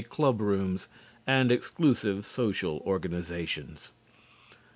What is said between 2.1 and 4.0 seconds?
social organizations.